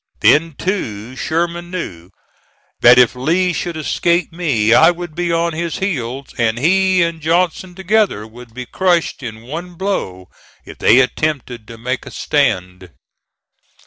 Then, 0.21 0.53
too, 0.57 1.15
Sherman 1.15 1.69
knew 1.69 2.09
that 2.79 2.97
if 2.97 3.15
Lee 3.15 3.53
should 3.53 3.77
escape 3.77 4.33
me 4.33 4.73
I 4.73 4.89
would 4.89 5.13
be 5.13 5.31
on 5.31 5.53
his 5.53 5.77
heels, 5.77 6.29
and 6.39 6.57
he 6.57 7.03
and 7.03 7.21
Johnson 7.21 7.75
together 7.75 8.25
would 8.25 8.51
be 8.51 8.65
crushed 8.65 9.21
in 9.21 9.43
one 9.43 9.75
blow 9.75 10.29
if 10.65 10.79
they 10.79 11.01
attempted 11.01 11.67
to 11.67 11.77
make 11.77 12.07
a 12.07 12.09
stand. 12.09 12.89